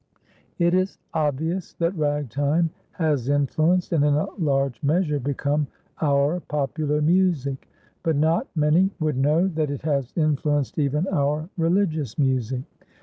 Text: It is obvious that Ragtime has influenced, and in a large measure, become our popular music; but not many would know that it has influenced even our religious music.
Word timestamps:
It 0.57 0.73
is 0.73 0.97
obvious 1.13 1.73
that 1.73 1.95
Ragtime 1.95 2.71
has 2.93 3.29
influenced, 3.29 3.91
and 3.93 4.03
in 4.03 4.15
a 4.15 4.25
large 4.39 4.81
measure, 4.81 5.19
become 5.19 5.67
our 6.01 6.39
popular 6.39 7.03
music; 7.03 7.69
but 8.01 8.15
not 8.15 8.47
many 8.55 8.89
would 8.99 9.15
know 9.15 9.47
that 9.49 9.69
it 9.69 9.83
has 9.83 10.11
influenced 10.17 10.79
even 10.79 11.05
our 11.09 11.49
religious 11.55 12.17
music. 12.17 12.63